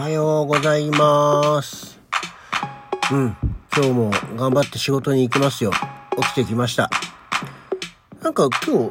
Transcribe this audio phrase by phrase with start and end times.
[0.00, 2.00] はようございます。
[3.12, 3.36] うん、
[3.76, 5.72] 今日も頑張って仕事に行きますよ。
[6.16, 6.88] 起きてきました。
[8.22, 8.90] なんか今日、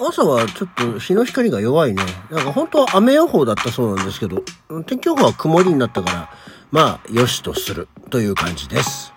[0.00, 2.02] お朝はちょっと日の光が弱いね。
[2.32, 4.42] なんか本当は雨予報だったそうなんですけど、
[4.86, 6.28] 天気予報は曇りになったから、
[6.72, 9.12] まあ、よしとするという感じです。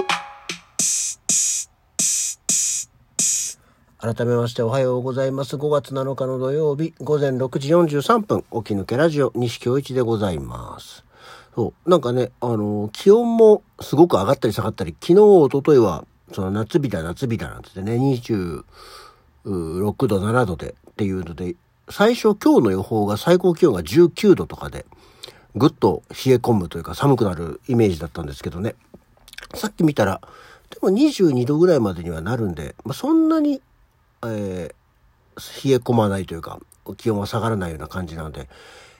[4.02, 5.58] 改めましておはようございます。
[5.58, 11.09] 5月7日の土曜日午前6時43分、起き抜けラジオ西京一でございます。
[11.56, 18.64] そう、なんかね、あの、気温もすごく上がったり下がったり、昨日、一昨日は、その夏日だ夏日だなんてね、26
[19.46, 21.56] 度、7度でっていうので、
[21.90, 24.86] 最初今日の予報が最高気温が19度とかで、
[25.56, 28.76] ぐっと冷え込むというか寒くなるイメージだったんですけどね。
[29.56, 30.22] さっき見たら、
[30.70, 33.62] でも22度ぐらいまでにはなるんで、まあ、そんなに
[34.24, 34.74] えー
[35.66, 36.60] 冷え込まないというか
[36.98, 38.50] 気温は下がらないような感じなので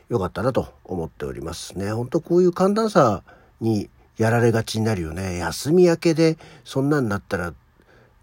[0.10, 1.92] よかったなと思っておりますね。
[1.92, 3.24] 本当こういう寒暖差
[3.62, 5.38] にやられがちになるよね。
[5.38, 7.54] 休み明けでそんなんなったら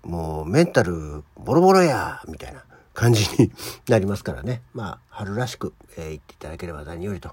[0.02, 3.52] もうメンタルボロボロやみたいな感じに
[3.88, 4.62] なりますからね。
[4.74, 7.30] まあ春らしく、えー言っていただければ何よりと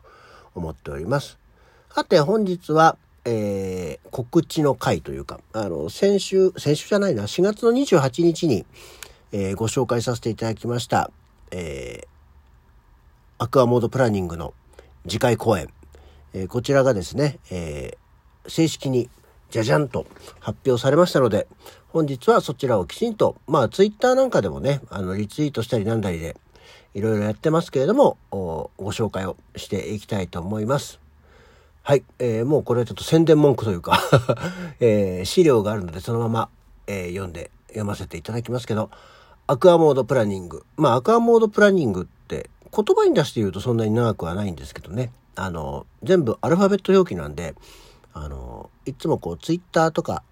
[0.56, 1.38] 思っております。
[1.94, 8.66] さて本日はえー告知の回というか、あの、先週、先週じゃないな、4月の28日に、
[9.32, 11.10] えーご紹介させていただきました、
[11.52, 12.13] えー
[13.44, 14.54] アクアモードプランニングの
[15.06, 15.68] 次回公演、
[16.34, 19.10] えーこちらがですね、えー正式に
[19.50, 20.06] じゃじゃんと
[20.40, 21.48] 発表されましたので、
[21.90, 26.38] 本日はそちらをきちんと、まあツイッターなんかでもね、あのリツイートしたりなんだりで、
[26.94, 31.02] いろいろやってますけれども、ご紹介をしていきたいと思います。
[31.82, 34.00] はい、えーもうこれはちょっと宣伝文句というか、
[34.80, 36.50] えー資料があるのでそのまま、
[36.88, 38.90] えー読んで読ませていただきますけど、
[39.48, 40.64] アクアモードプランニング。
[40.78, 42.23] まあ、アクアモードプランニングって
[42.76, 45.12] 言葉に出して言うとそんなに長くはないんですけどね。
[45.36, 47.56] あの、全部アルファベット表記なんで、
[48.14, 50.24] あの、いつもこうツイッターとか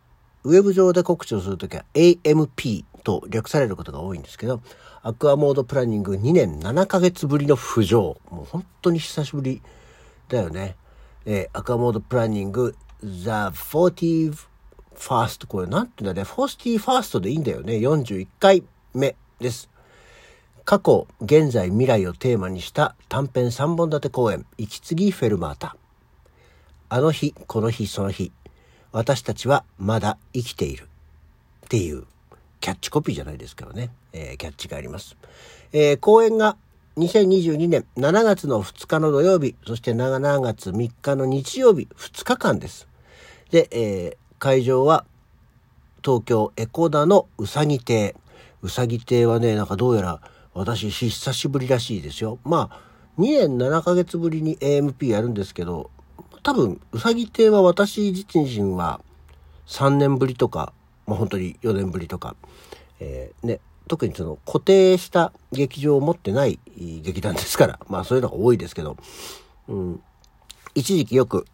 [0.43, 4.61] ウェブ上で告知をするときは AMP と略されることが多いんですけど、
[5.03, 8.17] アクアモードプランニング2年7ヶ月ぶりの浮上。
[8.29, 9.61] もう本当に久しぶり
[10.27, 10.75] だよね。
[11.25, 14.35] えーアクアモードプランニング The 40
[14.95, 16.27] First これなんていうんだね。
[16.27, 17.73] 40 First でいいんだよね。
[17.75, 18.63] 41回
[18.93, 19.70] 目です。
[20.63, 25.75] 過去、現在、未来をテーマにした短編3本立て公演、息継ぎフェルマータ。
[26.89, 28.31] あの日、この日、その日、
[28.91, 30.87] 私たちはまだ生きている。
[31.65, 32.03] っていう
[32.59, 35.17] キャッチコピーじゃないですけどね、えーキャッチがあります。
[35.73, 36.57] えー公演が
[36.97, 42.87] 2022年7月の2日の土曜日、そして7月3日の日曜日、2日間です。
[43.51, 45.05] で、えー会場は
[46.03, 48.15] 東京エコダのうさぎ亭。
[48.63, 50.21] うさぎ亭はね、なんかどうやら
[50.53, 52.39] 私久しぶりらしいですよ。
[52.43, 52.81] まあ、
[53.17, 55.89] 2年7ヶ月ぶりに AMP やるんですけど、
[56.43, 58.99] 多分、うさぎ亭は私自身は
[59.67, 60.73] 3年ぶりとか、
[61.07, 62.35] まあ本当に4年ぶりとか、
[62.99, 68.97] えーね、特にその固定した劇場を持ってない劇団ですから、まあそういうのが多いですけど、
[69.67, 70.01] うん、
[70.75, 71.45] 一時期よく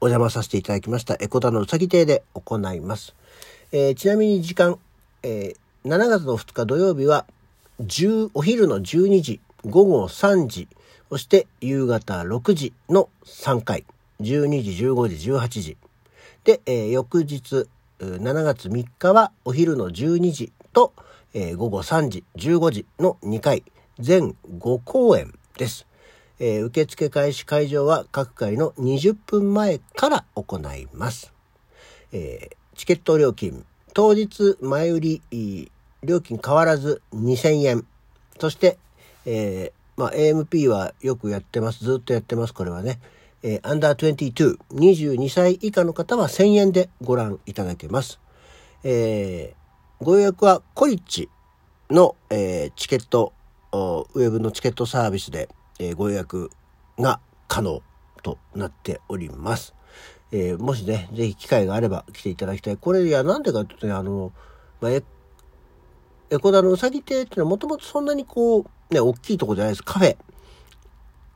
[0.00, 3.14] お邪魔させていただきましたエコダのうさぎ亭で行います。
[3.72, 4.78] えーちなみに時間、
[5.22, 7.26] えー7月の2日土曜日は
[7.80, 10.68] お昼の12時、午後3時、
[11.08, 13.84] そして夕方6時の3回、
[14.20, 15.76] 12時、15時、18時。
[16.44, 17.66] で、えー翌日、
[17.98, 20.92] 7月3日はお昼の12時と、
[21.34, 23.64] えー午後3時、15時の2回、
[23.98, 25.88] 全5公演です。
[26.38, 31.32] えー受付開始会場は各回の20分前から行います。
[32.12, 35.22] えーチケット料金、当日前売り、
[36.04, 37.86] 料金変わらず2000円。
[38.38, 38.78] そして、
[39.26, 41.84] えーまあ、AMP はよくやってます。
[41.84, 43.00] ずっとやってます、これはね。
[43.42, 48.20] えー、アンダー22、22歳以下の方は1000円でご覧いただけます。
[48.82, 49.64] えー
[50.00, 51.30] ご予約はコリッチ
[51.88, 53.32] の、えーチケット、
[53.72, 56.50] ウェブのチケットサービスで、えーご予約
[56.98, 57.80] が可能
[58.22, 59.74] となっております。
[60.32, 62.76] えーもしね、ぜひ機会があれば来ていただきたい。
[62.76, 64.32] これ、いや、なんでかっていうとね、あの、
[64.80, 64.92] まあ、
[66.34, 69.84] エエコダのうさぎ亭っていうのはもともとそんなにこう、ね、大きいとこじゃないです。
[69.84, 70.16] カフェ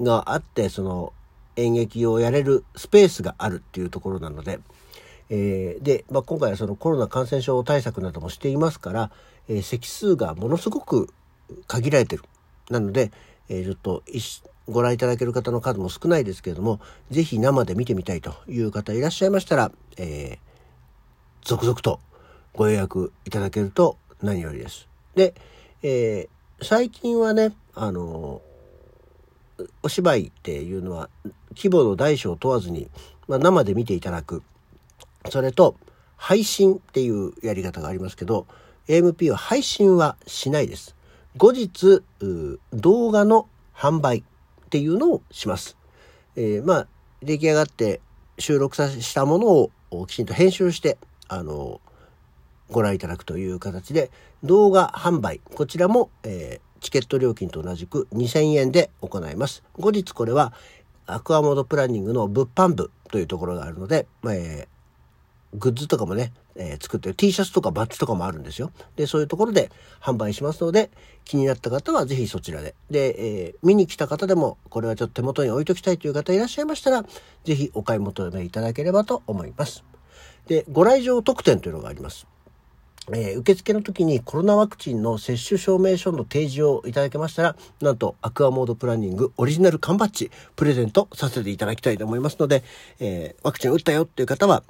[0.02, 1.12] があって、その
[1.56, 4.58] 演劇をやれるスペースがあるっていうところなので、
[5.30, 9.10] えーで、まあ、今回はそのコロナ感染症対策などもしていますから、
[9.48, 11.08] えー席数がものすごく
[11.68, 12.24] 限られてる。
[12.68, 13.12] なので、
[13.48, 14.02] えーちょっと
[14.68, 16.80] ご覧いただける方の数も少ないですけれども、
[17.10, 20.48] ぜひ生で見てみたいという方いらっしゃいましたら、えー
[21.42, 22.00] 続々と
[22.52, 24.87] ご予約いただけると何よりです。
[25.18, 25.34] で、
[25.82, 28.42] えー最近はね、あの
[29.84, 31.08] お芝居っていうのは
[31.56, 32.88] 規模の大小問わずに、
[33.28, 34.42] まあ、生で見ていただく。
[35.30, 35.76] それと、
[36.16, 38.46] 配信っていうやり方がありますけど、
[38.88, 40.96] AMP は配信はしないです。
[41.36, 42.02] 後日、
[42.72, 44.22] 動画の販売っ
[44.70, 45.76] ていうのをします。
[46.34, 46.88] えー、まあ、
[47.22, 48.00] 出来上がって
[48.38, 49.46] 収録したもの
[49.92, 50.98] をきちんと編集して、
[51.28, 51.80] あの、
[52.70, 54.10] ご覧いただくという形で、
[54.44, 59.62] 動画販売、こちらも、えー、チケット料金と同じく2000円で行います。
[59.78, 60.52] 後日これは、
[61.06, 68.70] アクアモードプランニングの物販部というところがあるので、えー、グッズとかもね、えー、作ってる T シャツとかバッジとかもあるんですよ。
[68.96, 69.70] で、そういうところで
[70.02, 70.90] 販売しますので、
[71.24, 72.74] 気になった方はぜひそちらで。
[72.90, 77.04] で、えー、見に来た方でも、これはちょっと手元に置いときたいという方いらっしゃいましたら、
[77.44, 79.84] ぜひお買い求めいただければと思います。
[80.46, 82.26] で、ご来場特典というのがあります。
[83.12, 92.64] えー、受付の時にコロナワクチンの接種証明書の提示をいただけましたら、なんとアクアモードプランニングオリジナル缶バッジプレゼントさせていただきたいと思いますので、
[93.00, 94.62] えー、ワクチン打ったよっていう方は、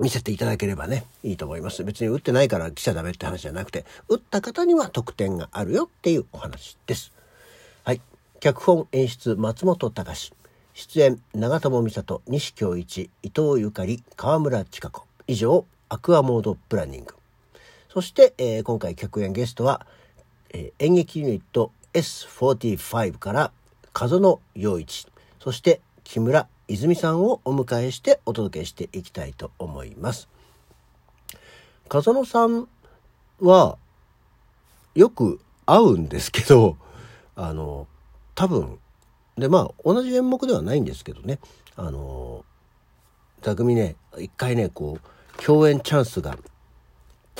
[0.00, 1.84] 見せていただければね、いいと思います。
[1.84, 7.12] 別に打ってないから来ちゃダメって話じゃなくて、打った方には特典があるよっていうお話です。
[7.84, 8.00] はい。
[8.40, 10.32] 脚本演出松本隆
[10.72, 17.19] 出演長友美里西京一伊藤ゆかり川村千佳子以上アクアモードプランニング
[17.92, 19.84] そして、えー、今回客演ゲストは、
[20.54, 23.52] えー、演劇ユニット S45 から
[23.92, 25.08] 風野陽一、
[25.40, 30.28] そして木村泉さんをお迎えしてお届けしていきたいと思います。
[31.88, 32.68] 風野さん
[33.40, 33.76] は
[34.94, 36.76] よく会うんですけど、
[37.34, 37.88] あの、
[38.36, 38.78] 多分、
[39.36, 41.40] で、まあ、同じ演目ではないんですけどね、
[41.74, 42.44] あの、
[43.42, 46.38] 座組ね、一回ね、こう、共演チャンスが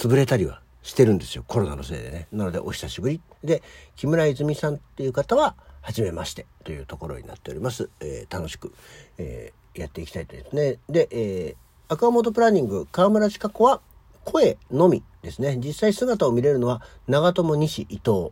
[0.01, 1.45] 潰れたりはしてるんですよ。
[1.47, 2.27] コロナのせいでね。
[2.33, 3.21] なので、お久しぶり。
[3.45, 3.63] で、
[3.97, 7.91] 木村泉さんっていう方は、初めましてというところになっております。
[8.01, 8.73] えー、楽しく、
[9.19, 10.79] えー、やっていきたいとですね。
[10.89, 13.83] で、えー、アクアモードプランニング、河村千佳子は
[14.25, 15.59] 声のみですね。
[15.59, 18.31] 実際姿を見れるのは、長友西伊藤。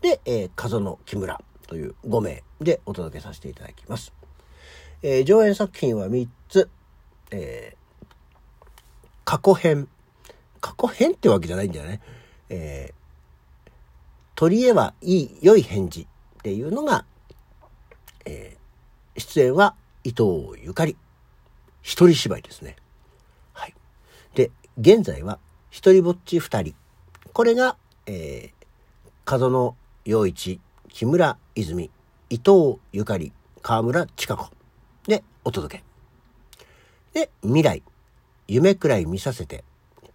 [0.00, 4.12] で、えー、風野木村という5名でお届けさせていただきます。
[5.02, 6.68] えー、上演作品は3つ。
[7.30, 8.06] えー、
[9.24, 9.88] 過去編。
[10.66, 12.00] 過去編ってわけじゃないんだよね。
[12.48, 13.70] えー、
[14.34, 17.04] 取り柄はいい、良い返事っていうのが、
[18.24, 20.24] えー、出演は伊藤
[20.60, 20.96] ゆかり。
[21.82, 22.74] 一人芝居ですね。
[23.52, 23.74] はい。
[24.34, 25.38] で、現在は
[25.70, 26.74] 一人ぼっち二人。
[27.32, 27.76] これが、
[28.06, 28.66] えー、
[29.24, 30.58] 角野陽一、
[30.88, 31.92] 木村泉、
[32.28, 33.32] 伊藤ゆかり、
[33.62, 34.50] 河村千佳子
[35.06, 35.84] でお届け。
[37.20, 37.84] で、未来、
[38.48, 39.62] 夢くらい見させて、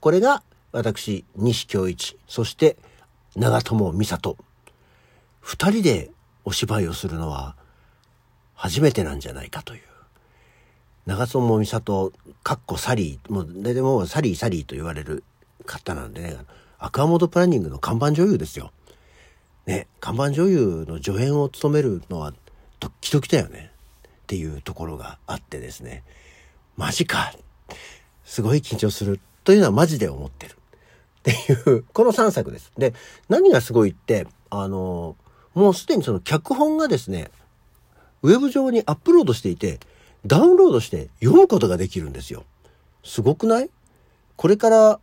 [0.02, 2.76] これが私、西京一、そして
[3.36, 4.36] 長友美里。
[5.40, 6.10] 二人で
[6.44, 7.56] お芝居をするのは
[8.56, 9.82] 初めてなんじゃないかという。
[11.06, 15.24] 長友美里、かっこサリー、もう、でもサリーサリーと言われる
[15.68, 16.38] 方なんでね、
[16.80, 18.72] アクアモードプランニングの看板女優ですよ。
[19.68, 22.34] ね、看板女優の助演を務めるのは
[22.80, 23.72] ドッキドキだよね。
[24.04, 26.04] っていうところがあってですね。
[26.76, 27.34] マジか。
[28.26, 29.20] すごい緊張する。
[29.44, 30.54] というのはマジで思ってる。
[30.54, 32.72] っていう、この3作です。
[32.78, 32.94] で、
[33.30, 35.16] 何がすごいって、あの、
[35.54, 37.30] もうすでにその脚本がですね、
[38.24, 39.80] ウェブ上にアップロードしていて、
[40.26, 42.44] ダウンロードして読むことができるんですよ。
[43.04, 43.70] すごくない？
[44.36, 45.00] これから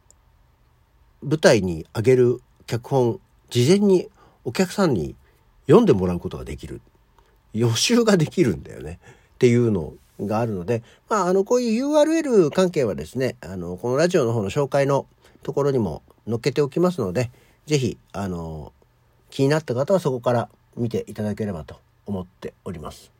[1.22, 4.08] 舞台にあげる脚本、事前に
[4.44, 5.16] お客さんに
[5.66, 6.80] 読んでもらうことができる。
[7.52, 9.00] 予習ができるんだよね。
[9.34, 15.06] っていうのがあるので、まあ、あの、こういう URL 関係はですね、あの、このラジオの方の紹介の
[15.42, 17.30] ところにも載っけておきますので、
[17.66, 18.72] ぜひ、あの、
[19.30, 23.12] 気になった方はそこから見ていただければと思っております。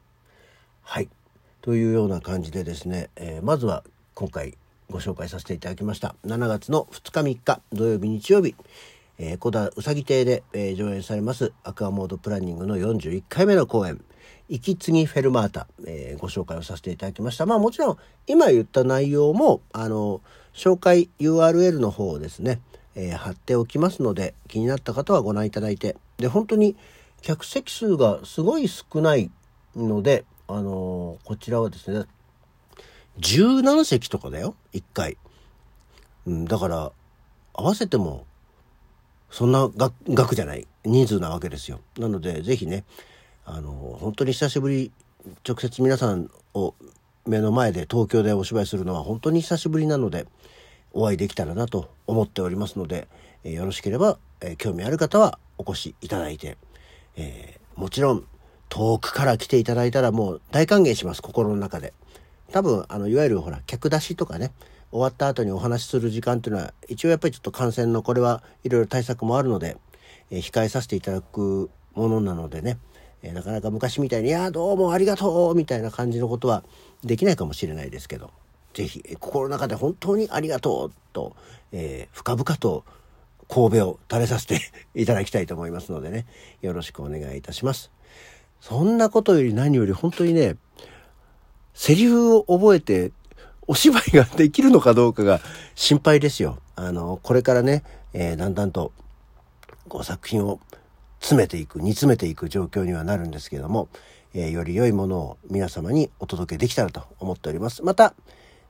[0.83, 1.09] はい。
[1.61, 4.57] というような感じでですね、えー、まずは今回
[4.91, 6.15] ご紹介させていただきました。
[6.25, 8.55] 7月の2日3日土曜日日曜日、
[9.19, 14.03] えー、小田うさぎ亭で、えー、上演されますアクアモードプランニングの41回目の公演、
[14.49, 17.47] 息継ぎフェルマータ、えー、ご紹介をさせていただきました。
[17.47, 20.21] まあもちろん今言った内容も、あの、
[20.55, 22.61] 紹介 URL の方をですね、
[22.95, 26.77] えー、貼っておきますので、気になった方はご覧いただいて、で、本当に
[27.23, 29.31] 客席数がすごい少ない
[29.77, 32.07] ので、あのこちらはですね、
[33.21, 35.17] 17席とかだよ、1回。
[36.27, 36.93] うん、だから、
[37.53, 38.25] 合わせても、
[39.31, 39.69] そんな
[40.09, 41.81] 額じゃない人数なわけですよ。
[41.99, 42.85] なので、ぜひね、
[43.51, 44.93] あの本当に久しぶり
[45.47, 46.75] 直接皆さんを
[47.27, 50.27] 目の前で東京でお芝居するのは本当に久しぶりなので
[50.93, 53.09] お会いできたらなと思っておりますので、
[53.45, 56.59] え、よろしければ、え、興味ある方はお越しいただいて、
[57.17, 58.25] えー、もちろん
[58.69, 61.95] 遠くから来ていただいたらもう大歓迎します、心の中で。
[62.53, 64.53] 多分、あの、いわゆるほら、客出しとかね、
[64.91, 69.77] 終わった後にお話しする時間っていうのは、一応やっぱりちょっと感染のこれはいろいろ対策もあるので、
[70.31, 72.79] え、控えさせていただくものなのでね、
[73.23, 76.63] え、なかなか昔みたいに、いや、どうもありがとうみたいな感じのことは
[77.05, 78.31] できないかもしれないですけど、
[78.75, 81.35] ぜひ、心の中で本当にありがとうと、
[81.73, 82.85] えー、深々と
[83.49, 84.61] 神戸を垂れさせて
[84.95, 86.27] いただきたいと思いますのでね、
[86.61, 87.91] よろしくお願いいたします。
[88.61, 90.57] そんなことより何より本当にね、
[91.75, 93.13] セリフを覚えて
[93.67, 95.41] お芝居ができるのかどうかが
[95.75, 96.59] 心配ですよ。
[96.75, 98.93] あの、これからね、えー、だんだんと、
[99.89, 100.61] こう作品を
[101.21, 103.89] 詰めていく、煮詰めていく状況にはなるんですけども、
[104.35, 107.83] えー、より良いものを皆様にお届けできたらと思っております。
[107.83, 108.15] また、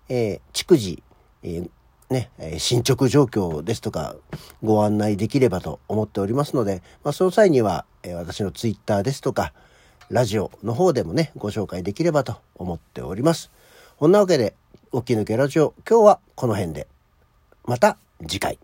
[0.08, 1.02] えー、逐次、
[1.42, 1.70] えー、
[2.10, 4.16] ね、進捗状況ですとか
[4.62, 9.52] ご案内できればと思っておりますので、まあ、その際には、え私のツイッターですとか、
[10.08, 13.50] ラジオの方でもね、ご紹介できればと思っております。
[13.98, 14.54] こんなわけで、
[14.92, 16.88] 起き抜けラジオ、今日はこの辺で。
[17.64, 18.58] また次回。